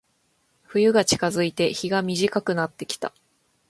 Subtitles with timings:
[0.65, 3.13] 冬が近づいて、日が短くなってきた。